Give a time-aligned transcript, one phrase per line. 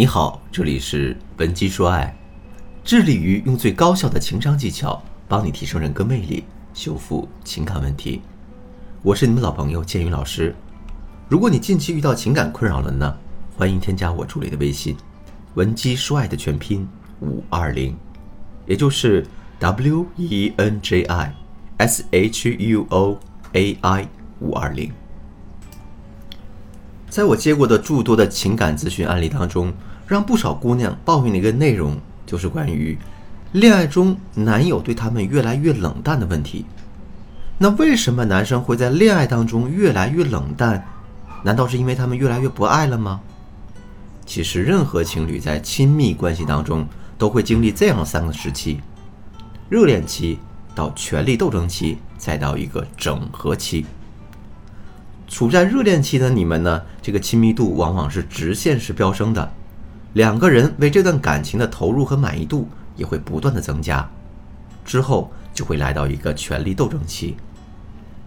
[0.00, 2.16] 你好，这里是文姬说爱，
[2.84, 8.22] 致力于用最高效的情商技巧帮你提升人格魅力，修复情感问题。
[9.02, 10.54] 我是你们老朋友建宇老师。
[11.28, 13.12] 如果你近期遇到情感困扰了呢，
[13.56, 14.96] 欢迎添加我助理的微信，
[15.54, 16.88] 文姬说爱的全拼
[17.20, 17.96] 五二零，
[18.66, 19.26] 也就是
[19.58, 21.34] W E N J I
[21.78, 23.18] S H U O
[23.54, 24.08] A I
[24.38, 24.92] 五二零。
[27.10, 29.72] 在我接过的诸多的情感咨询案例当中，
[30.08, 32.98] 让不少姑娘抱怨的一个内容，就是关于
[33.52, 36.64] 恋爱中男友对她们越来越冷淡的问题。
[37.58, 40.84] 那为什么男生会在恋爱当中越来越冷淡？
[41.44, 43.20] 难道是因为他们越来越不爱了吗？
[44.26, 48.80] 其实，任何情侣在亲密关系当中都会经历这样三个时期：
[49.68, 50.38] 热恋期
[50.74, 53.86] 到权力斗争期，再到一个整合期。
[55.28, 59.52] 处在热恋期的你们呢，这个亲密度往往是直线式飙升的，
[60.18, 64.10] 两个人为这段感情的投入和满意度也会不断的增加，
[64.84, 67.36] 之后就会来到一个权力斗争期，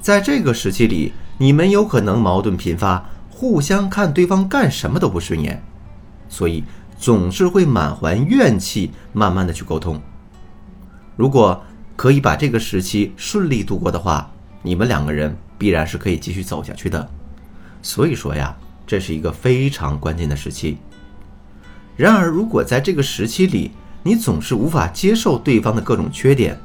[0.00, 5.60] 在这个时期里，你们有可能矛盾频发，互相看对方干什么都不顺眼，
[6.28, 6.62] 所以
[6.96, 10.00] 总是会满怀怨气，慢慢的去沟通。
[11.16, 11.60] 如果
[11.96, 14.30] 可以把这个时期顺利度过的话，
[14.62, 15.36] 你们两个人。
[15.58, 17.06] 必然是可以继续走下去的，
[17.82, 20.78] 所以说呀，这是一个非常关键的时期。
[22.00, 26.58] 然而，如果在这个时期里，你总是无法接受对方的各种缺点，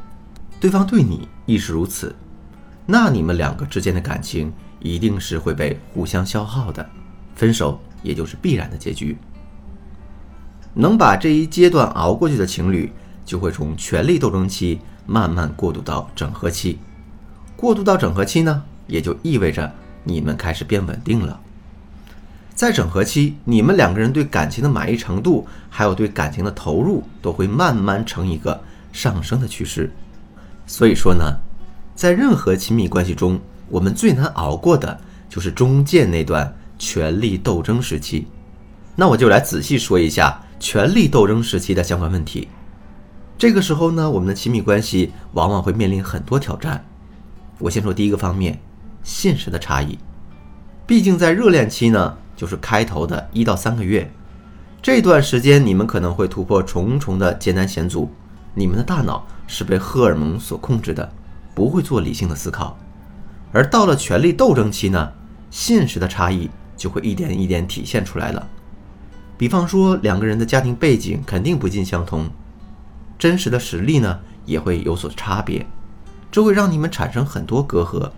[0.62, 2.16] 对方对你亦是如此，
[2.86, 6.90] 那你们两个之间的感情一定是会被互相消耗的，
[7.36, 9.18] 分手也就是必然的结局。
[10.74, 12.90] 能把这一阶段熬过去的情侣，
[13.26, 16.80] 就会从权力斗争期慢慢过渡到整合期，
[17.58, 18.64] 过渡到整合期呢？
[18.88, 19.70] 也就意味着
[20.06, 21.38] 你们开始变稳定了。
[22.56, 28.60] 在整合期，你们两个人对感情的满意程度，还有对感情的投入，都会慢慢呈一个
[28.94, 29.92] 上升的趋势。
[30.66, 31.38] 所以说呢，
[31.96, 38.26] 在任何亲密关系中，我们最难熬过的就是中间那段权力斗争时期。
[38.96, 42.48] 那我就来仔细说一下权力斗争时期的相关问题。
[43.38, 46.84] 这个时候呢，我们的亲密关系往往会面临很多挑战。
[47.60, 48.58] 我先说第一个方面。
[49.04, 50.00] 现实的差异，
[50.88, 54.12] 毕竟在热恋期呢，就是开头的一到三个月，
[54.82, 58.12] 这段时间你们可能会突破重重的艰难险阻，
[58.54, 61.12] 你们的大脑是被荷尔蒙所控制的，
[61.54, 62.78] 不会做理性的思考。
[63.52, 65.12] 而到了权力斗争期呢，
[65.50, 68.48] 现实的差异就会一点一点体现出来了。
[69.38, 72.30] 比方说，两个人的家庭背景肯定不尽相同，
[73.18, 75.66] 真实的实力呢也会有所差别，
[76.32, 78.12] 这会让你们产生很多隔阂。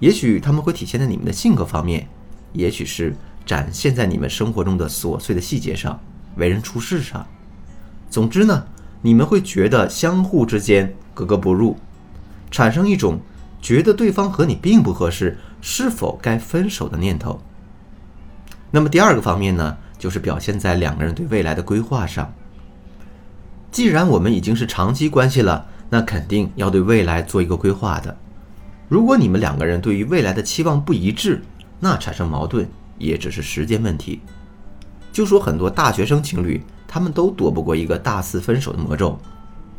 [0.00, 2.08] 也许他们会体现在你们的性格方面，
[2.52, 5.98] 也许是展现在你们生活中的琐碎的细节上，
[6.36, 7.26] 为人处事上。
[8.10, 8.64] 总之呢，
[9.00, 11.76] 你们会觉得相互之间格格不入，
[12.50, 13.20] 产生一种
[13.60, 17.40] 觉得对方和你并不合适，是否该分手的念头。
[18.70, 22.32] 那么第二个方面呢，就是表现在两个人对未来的规划上。
[23.70, 28.16] 既然我们已经是长期关系了，那肯定要对未来做一个规划的。
[28.88, 31.42] 如果你们两个人对于未来的期望不一致，
[31.80, 34.20] 那产生矛盾也只是时间问题。
[35.12, 39.18] 就说很多大学生情侣，他们都躲不过一个大四分手的魔咒，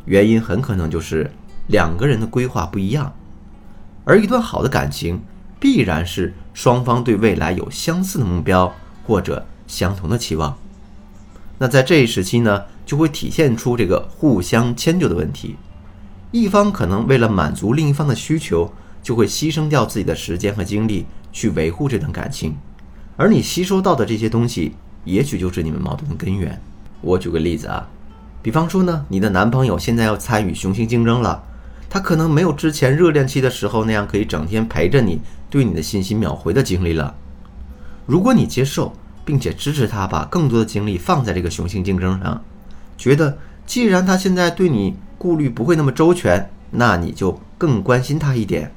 [0.04, 1.30] 原因很可能就是
[1.68, 3.12] 两个人的规划不一样。
[4.04, 5.20] 而一段好的感情，
[5.58, 8.74] 必然是双方对未来有相似的目标
[9.06, 10.56] 或者相同的期望。
[11.58, 15.56] 那在这一时期呢，就会体现出这个互相迁就的问题，
[16.30, 18.72] 一方可能为了满足另一方的需求。
[19.04, 22.56] 就会牺牲掉自己的时间和精力去维护这段感情，
[23.16, 26.60] 而你吸收到的这些东西，也许就是你们矛盾的根源。
[27.00, 27.88] 我举个例子啊，
[28.42, 31.44] 比方说呢，你的男朋友现在要参与雄性竞争了，
[31.88, 37.14] 他可能没有之前热恋期的时候那样可以整天陪着你，对你的信息秒回的精力了。
[38.06, 38.92] 如果你接受
[39.24, 42.42] 并且支持他把更多的精力放在这个雄性竞争上，
[42.98, 48.72] 觉得既然他现在对你顾虑不会那么周全，那你就更关心他一点。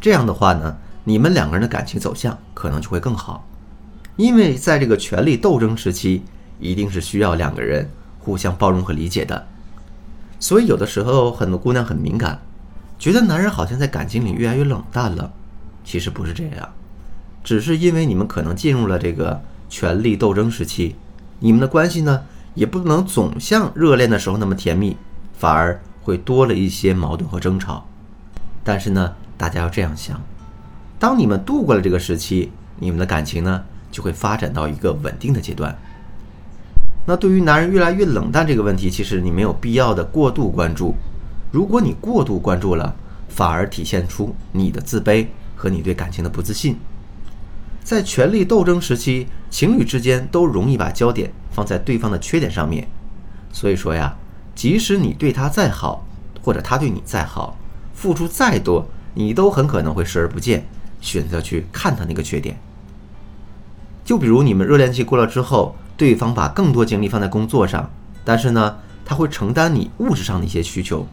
[0.00, 3.44] 这样的话呢，你们两个人的感情走向可能就会更好，
[4.16, 6.22] 因为在这个权力斗争时期，
[6.58, 9.46] 一定是需要两个人互相包容和理解的。
[10.38, 12.40] 所以有的时候很多姑娘很敏感，
[12.98, 15.32] 觉得男人好像在感情里越来越冷淡了。
[15.84, 16.68] 其实不是这样，
[17.42, 20.96] 只是因为你们可能进入了这个权力斗争时期，
[21.40, 22.22] 你们的关系呢
[22.54, 24.96] 也不能总像热恋的时候那么甜蜜，
[25.36, 27.86] 反而会多了一些矛盾和争吵。
[28.62, 29.14] 但是呢。
[29.36, 30.22] 大家要这样想：
[30.96, 33.64] 当你们度过了这个时期，你们的感情呢
[33.94, 35.78] 就会发展到一个稳定的阶段。
[37.06, 40.96] 那对于男人越来越冷淡这个问题，其实你没有必要的过度关注。
[41.52, 42.96] 如果你过度关注了，
[43.28, 46.76] 反而体现出你的自卑和你对感情的不自信。
[47.84, 52.88] 在权力斗争时期，情侣之间都容易把焦点放在对方的缺点上面。
[53.52, 54.16] 所以说呀，
[54.56, 56.04] 即使你对他再好，
[56.42, 57.56] 或者他对你再好，
[57.92, 60.64] 付出再多，你都很可能会视而不见，
[61.00, 62.58] 选择去看他那个缺点。
[64.04, 65.74] 就比如你们热恋期过了之后。
[65.96, 67.88] 对方把更多精力放在工作上，
[68.24, 71.06] 但是呢，他会承担你物质上的一些需求，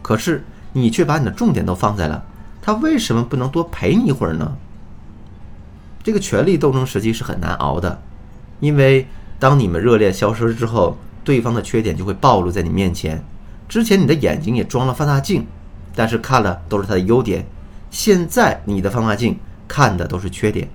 [0.00, 0.42] 可是
[0.72, 2.24] 你却把你的重点都放在了
[2.62, 4.56] 他为什么不能多陪你一会儿呢？
[6.02, 8.00] 这个权力斗争时期是很难熬的，
[8.58, 9.06] 因为
[9.38, 13.22] 当你们热恋消失之后，对方的缺点就会暴露在你面前。
[13.68, 15.46] 之前你的眼睛也装了放大镜，
[15.94, 17.44] 但是看了都是他的优点，
[17.90, 19.38] 现在你的放大镜
[19.68, 20.66] 看的都是缺点。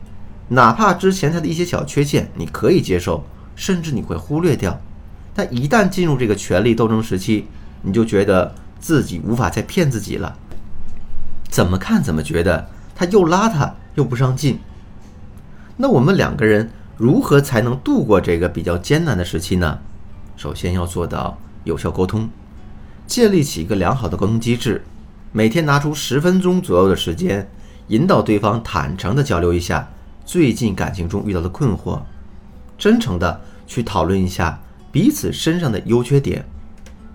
[0.54, 3.24] 哪怕之前他的一些小缺陷你可以接受，
[3.56, 4.78] 甚至你会忽略掉，
[5.34, 7.48] 但一旦进入这个权力斗争时期，
[7.84, 10.38] 你就觉得自己无法再骗自己了。
[11.50, 14.60] 怎么看怎么觉得他又邋遢又不上进。
[15.78, 19.80] 那我们两个人如何才能度过这个比较艰难的时期呢？
[20.36, 22.30] 首先要做到有效沟通，
[23.08, 24.84] 建立起一个良好的沟通机制，
[25.32, 27.50] 每天拿出十分钟左右的时间，
[27.88, 29.88] 引导对方坦诚地交流一下。
[30.32, 32.00] 最近感情中遇到的困惑，
[32.78, 34.58] 真诚的去讨论一下
[34.90, 36.46] 彼此身上的优缺点，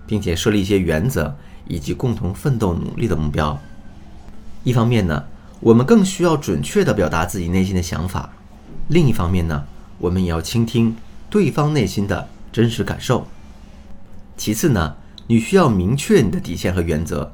[0.05, 1.35] 并且设立一些原则
[1.65, 3.59] 以及共同奋斗努力的目标。
[4.63, 5.23] 一方面呢，
[5.59, 8.29] 我们更需要准确的表达自己内心的想法；
[8.89, 9.65] 另一方面呢，
[9.97, 10.95] 我们也要倾听
[11.27, 13.25] 对方内心的真实感受。
[14.37, 17.31] 其次呢，你需要明确你的底线和原则。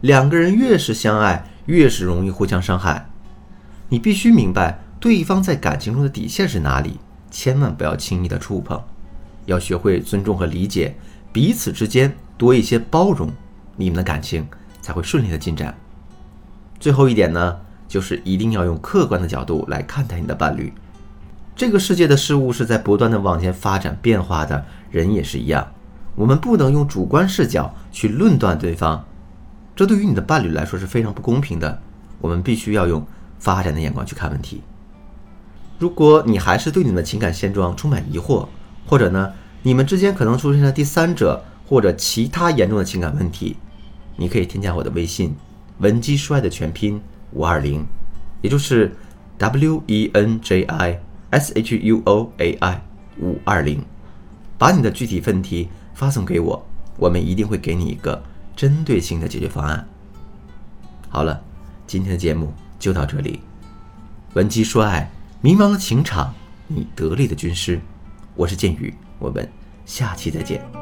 [0.00, 3.10] 两个人越是相爱，越是容易互相伤害。
[3.88, 4.78] 你必须明白。
[5.02, 6.96] 对方在感情中的底线是哪里？
[7.28, 8.80] 千万不要轻易的触碰，
[9.46, 10.94] 要学会尊重和理解
[11.32, 13.28] 彼此之间，多一些包容，
[13.74, 14.46] 你们的感情
[14.80, 15.76] 才会顺利的进展。
[16.78, 17.56] 最后一点呢，
[17.88, 20.72] 就是一定要用客观的角度来看待你的伴侣。
[21.56, 25.66] 这个世界的事物是在不断的往前发展变化的，人也是一样，
[26.14, 29.04] 我们不能用主观视角去论断对方，
[29.74, 31.82] 这对于你的伴侣来说是非常不公平的。
[32.20, 33.04] 我们必须要用
[33.40, 34.62] 发展的眼光去看问题。
[35.78, 38.46] 如果你还是对你的情感现状充满疑惑，
[38.86, 39.32] 或者呢，
[39.62, 43.56] 你们之间可能出现了第三者或者其他严重的情感问题，
[44.16, 45.34] 你可以添加我的微信
[45.78, 47.00] “文姬说爱”的全拼
[47.32, 47.84] 五二零，
[48.42, 48.94] 也就是
[49.38, 52.82] W E N J I S H U O A I
[53.18, 53.84] 五二零，
[54.58, 56.64] 把你的具体问题发送给我，
[56.96, 58.22] 我们一定会给你一个
[58.54, 59.88] 针对性的解决方案。
[61.08, 61.42] 好了，
[61.86, 63.40] 今天的节目就到这里，
[64.34, 65.10] 文姬说爱。
[65.44, 66.32] 迷茫的情场，
[66.68, 67.80] 你得力的军师，
[68.36, 69.50] 我是剑宇，我们
[69.84, 70.81] 下期再见。